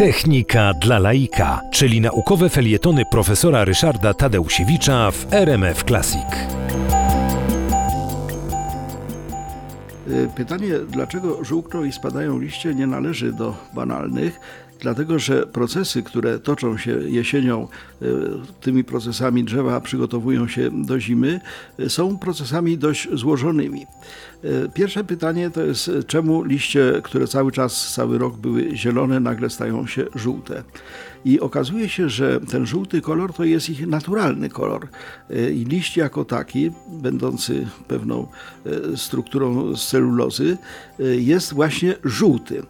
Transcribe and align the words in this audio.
Technika 0.00 0.74
dla 0.74 0.98
laika, 0.98 1.60
czyli 1.72 2.00
naukowe 2.00 2.48
felietony 2.48 3.02
profesora 3.10 3.64
Ryszarda 3.64 4.14
Tadeusiewicza 4.14 5.10
w 5.10 5.34
RMF 5.34 5.84
Classic. 5.84 6.26
Y, 10.08 10.28
Pytanie, 10.36 10.72
dlaczego 10.88 11.44
żółkną 11.44 11.84
i 11.84 11.92
spadają 11.92 12.38
liście, 12.38 12.74
nie 12.74 12.86
należy 12.86 13.32
do 13.32 13.54
banalnych, 13.74 14.40
dlatego 14.80 15.18
że 15.18 15.46
procesy, 15.46 16.02
które 16.02 16.38
toczą 16.38 16.78
się 16.78 16.90
jesienią, 16.92 17.68
y, 18.02 18.06
tymi 18.60 18.84
procesami 18.84 19.44
drzewa 19.44 19.80
przygotowują 19.80 20.48
się 20.48 20.70
do 20.86 21.00
zimy, 21.00 21.40
y, 21.80 21.90
są 21.90 22.18
procesami 22.18 22.78
dość 22.78 23.08
złożonymi. 23.12 23.86
Y, 24.44 24.70
Pierwsze 24.74 25.04
pytanie 25.04 25.50
to 25.50 25.62
jest, 25.62 25.90
czemu 26.06 26.42
liście, 26.42 27.00
które 27.04 27.26
cały 27.26 27.52
czas, 27.52 27.92
cały 27.94 28.18
rok 28.18 28.36
były 28.36 28.76
zielone, 28.76 29.20
nagle 29.20 29.50
stają 29.50 29.86
się 29.86 30.06
żółte. 30.14 30.62
I 31.24 31.40
okazuje 31.40 31.88
się, 31.88 32.08
że 32.08 32.40
ten 32.40 32.66
żółty 32.66 33.00
kolor 33.00 33.32
to 33.32 33.44
jest 33.44 33.70
ich 33.70 33.86
naturalny 33.86 34.48
kolor. 34.48 34.88
I 35.54 35.64
liść 35.64 35.96
jako 35.96 36.24
taki, 36.24 36.70
będący 36.88 37.66
pewną 37.88 38.26
strukturą 38.96 39.76
z 39.76 39.88
celulozy, 39.88 40.58
jest 40.98 41.54
właśnie 41.54 41.94
żółty. 42.04 42.62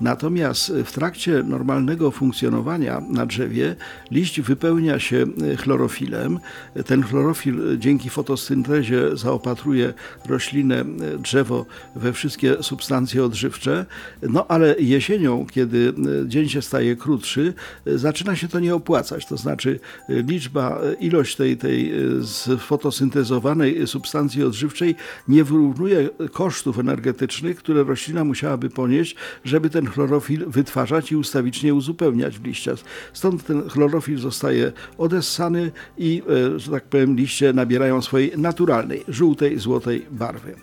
Natomiast 0.00 0.72
w 0.84 0.92
trakcie 0.92 1.42
normalnego 1.42 2.10
funkcjonowania 2.10 3.02
na 3.10 3.26
drzewie 3.26 3.76
liść 4.10 4.40
wypełnia 4.40 4.98
się 4.98 5.26
chlorofilem. 5.58 6.38
Ten 6.86 7.02
chlorofil 7.02 7.78
dzięki 7.78 8.10
fotosyntezie 8.10 9.16
zaopatruje 9.16 9.94
roślinę, 10.26 10.84
drzewo 11.18 11.66
we 11.96 12.12
wszystkie 12.12 12.62
substancje 12.62 13.24
odżywcze. 13.24 13.86
No 14.22 14.46
ale 14.48 14.74
jesienią, 14.78 15.46
kiedy 15.50 15.92
dzień 16.26 16.48
się 16.48 16.62
staje 16.62 16.96
krótszy, 16.96 17.54
zaczyna 17.86 18.36
się 18.36 18.48
to 18.48 18.60
nie 18.60 18.74
opłacać. 18.74 19.26
To 19.26 19.36
znaczy 19.36 19.80
liczba, 20.08 20.80
ilość 21.00 21.36
tej, 21.36 21.56
tej 21.56 21.92
sfotosyntezowanej 22.24 23.86
substancji 23.86 24.44
odżywczej 24.44 24.94
nie 25.28 25.44
wyrównuje 25.44 26.08
kosztów 26.32 26.78
energetycznych, 26.78 27.56
które 27.56 27.84
roślina 27.84 28.24
musiałaby 28.24 28.70
ponieść, 28.70 29.16
żeby 29.44 29.70
ten 29.70 29.87
chlorofil 29.88 30.44
wytwarzać 30.46 31.12
i 31.12 31.16
ustawicznie 31.16 31.74
uzupełniać 31.74 32.38
w 32.38 32.44
liściach. 32.44 32.78
Stąd 33.12 33.44
ten 33.44 33.68
chlorofil 33.68 34.18
zostaje 34.18 34.72
odessany 34.98 35.72
i, 35.98 36.22
e, 36.54 36.58
że 36.58 36.70
tak 36.70 36.84
powiem, 36.84 37.16
liście 37.16 37.52
nabierają 37.52 38.02
swojej 38.02 38.32
naturalnej, 38.38 39.04
żółtej, 39.08 39.58
złotej 39.58 40.06
barwy. 40.10 40.54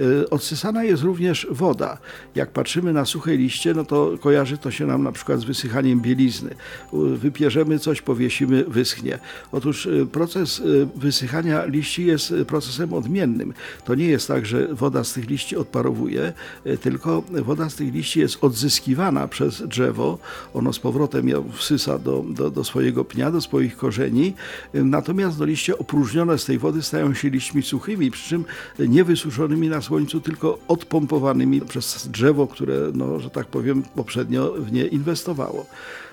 E, 0.00 0.30
Odsysana 0.30 0.84
jest 0.84 1.02
również 1.02 1.46
woda. 1.50 1.98
Jak 2.34 2.50
patrzymy 2.50 2.92
na 2.92 3.04
suche 3.04 3.36
liście, 3.36 3.74
no 3.74 3.84
to 3.84 4.18
kojarzy 4.20 4.58
to 4.58 4.70
się 4.70 4.86
nam 4.86 5.02
na 5.02 5.12
przykład 5.12 5.40
z 5.40 5.44
wysychaniem 5.44 6.00
bielizny. 6.00 6.54
Wypierzemy 6.92 7.78
coś, 7.78 8.02
powiesimy, 8.02 8.64
wyschnie. 8.64 9.18
Otóż 9.52 9.86
e, 9.86 10.06
proces 10.06 10.62
wysychania 10.96 11.64
liści 11.64 12.06
jest 12.06 12.34
procesem 12.46 12.92
odmiennym. 12.92 13.54
To 13.84 13.94
nie 13.94 14.08
jest 14.08 14.28
tak, 14.28 14.46
że 14.46 14.74
woda 14.74 15.04
z 15.04 15.12
tych 15.12 15.30
liści 15.30 15.56
odparowuje, 15.56 16.32
tylko 16.80 17.22
woda 17.30 17.70
z 17.70 17.74
tych 17.74 17.94
liści 17.94 18.20
jest 18.20 18.44
odzyskiwana 18.44 19.28
przez 19.28 19.62
drzewo. 19.62 20.18
Ono 20.54 20.72
z 20.72 20.78
powrotem 20.78 21.28
ją 21.28 21.52
wsysa 21.52 21.98
do, 21.98 22.24
do, 22.28 22.50
do 22.50 22.64
swojego 22.64 23.04
pnia, 23.04 23.30
do 23.30 23.40
swoich 23.40 23.76
korzeni. 23.76 24.34
Natomiast 24.74 25.38
no, 25.38 25.44
liście 25.44 25.78
opróżnione 25.78 26.38
z 26.38 26.44
tej 26.44 26.58
wody 26.58 26.82
stają 26.82 27.14
się 27.14 27.30
liśćmi 27.30 27.62
suchymi, 27.62 28.10
przy 28.10 28.28
czym 28.28 28.44
nie 28.78 29.04
wysuszonymi 29.46 29.68
na 29.68 29.82
słońcu, 29.82 30.20
tylko 30.20 30.58
odpompowanymi 30.68 31.60
przez 31.60 32.08
drzewo, 32.08 32.46
które, 32.46 32.74
no, 32.94 33.20
że 33.20 33.30
tak 33.30 33.46
powiem, 33.46 33.82
poprzednio 33.82 34.52
w 34.52 34.72
nie 34.72 34.86
inwestowało. 34.86 35.66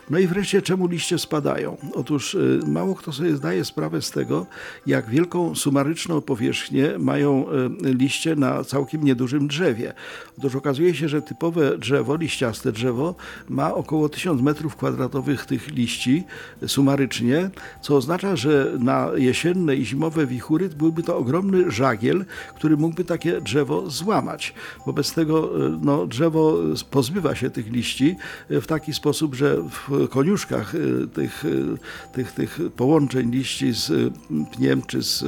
No 0.10 0.20
i 0.20 0.28
wreszcie, 0.28 0.62
czemu 0.62 0.88
liście 0.88 1.20
spadają? 1.20 1.78
Otóż 1.94 2.34
y, 2.34 2.60
mało 2.68 2.96
kto 2.96 3.12
sobie 3.12 3.36
zdaje 3.36 3.66
sprawę 3.66 4.02
z 4.02 4.12
tego, 4.12 4.46
jak 4.88 5.10
wielką 5.10 5.56
sumaryczną 5.56 6.22
powierzchnię 6.22 6.98
mają 7.00 7.46
y, 7.86 7.94
liście 7.94 8.36
na 8.36 8.64
całkiem 8.64 9.04
niedużym 9.04 9.48
drzewie. 9.48 9.94
Otóż 10.38 10.56
okazuje 10.56 10.96
się, 10.96 11.10
że 11.10 11.22
typowe 11.22 11.78
drzewo, 11.78 12.16
liściaste 12.16 12.72
drzewo, 12.72 13.16
ma 13.50 13.74
około 13.74 14.10
1000 14.10 14.42
metrów 14.42 14.76
kwadratowych 14.76 15.46
tych 15.46 15.68
liści 15.68 16.24
sumarycznie, 16.68 17.50
co 17.82 17.96
oznacza, 17.96 18.36
że 18.36 18.72
na 18.80 19.10
jesienne 19.16 19.76
i 19.76 19.86
zimowe 19.86 20.28
wichury 20.28 20.70
byłby 20.70 21.04
to 21.04 21.18
ogromny 21.18 21.72
żagiel, 21.72 22.26
który 22.56 22.78
mógłby 22.78 23.06
takie 23.06 23.42
drzewo 23.42 23.90
złamać. 23.90 24.54
Wobec 24.86 25.14
tego 25.14 25.66
y, 25.68 25.72
no, 25.82 26.08
drzewo 26.08 26.58
pozbywa 26.92 27.36
się 27.36 27.50
tych 27.50 27.72
liści 27.72 28.16
w 28.50 28.66
taki 28.68 28.94
sposób, 28.94 29.36
że 29.36 29.58
w 29.70 29.93
koniuszkach 30.10 30.76
y, 30.76 31.08
tych, 31.08 31.46
y, 31.46 31.78
tych, 32.14 32.32
tych 32.32 32.60
połączeń 32.76 33.32
liści 33.32 33.74
z 33.74 33.90
y, 33.90 34.12
pniem 34.52 34.82
czy 34.82 35.04
z 35.04 35.24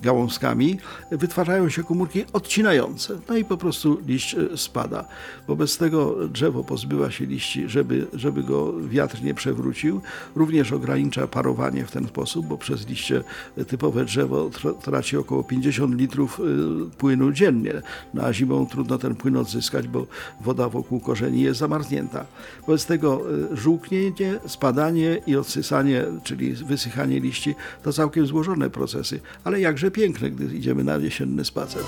gałązkami 0.00 0.78
wytwarzają 1.10 1.68
się 1.68 1.84
komórki 1.84 2.24
odcinające. 2.32 3.18
No 3.28 3.36
i 3.36 3.44
po 3.44 3.56
prostu 3.56 4.00
liść 4.06 4.36
spada. 4.56 5.04
Wobec 5.48 5.78
tego 5.78 6.28
drzewo 6.28 6.64
pozbywa 6.64 7.10
się 7.10 7.26
liści, 7.26 7.68
żeby, 7.68 8.06
żeby 8.12 8.42
go 8.42 8.80
wiatr 8.80 9.22
nie 9.22 9.34
przewrócił. 9.34 10.00
Również 10.36 10.72
ogranicza 10.72 11.26
parowanie 11.26 11.84
w 11.84 11.90
ten 11.90 12.06
sposób, 12.08 12.46
bo 12.46 12.58
przez 12.58 12.88
liście 12.88 13.24
typowe 13.68 14.04
drzewo 14.04 14.50
traci 14.82 15.16
około 15.16 15.44
50 15.44 15.94
litrów 15.94 16.40
płynu 16.98 17.32
dziennie. 17.32 17.82
No 18.14 18.22
a 18.22 18.32
zimą 18.32 18.66
trudno 18.66 18.98
ten 18.98 19.14
płyn 19.14 19.36
odzyskać, 19.36 19.88
bo 19.88 20.06
woda 20.40 20.68
wokół 20.68 21.00
korzeni 21.00 21.42
jest 21.42 21.60
zamarznięta. 21.60 22.26
Wobec 22.66 22.86
tego 22.86 23.22
żółknie 23.52 24.05
spadanie 24.46 25.20
i 25.26 25.36
odsysanie, 25.36 26.04
czyli 26.22 26.52
wysychanie 26.52 27.20
liści, 27.20 27.54
to 27.82 27.92
całkiem 27.92 28.26
złożone 28.26 28.70
procesy, 28.70 29.20
ale 29.44 29.60
jakże 29.60 29.90
piękne, 29.90 30.30
gdy 30.30 30.56
idziemy 30.56 30.84
na 30.84 30.96
jesienny 30.96 31.44
spacer. 31.44 31.82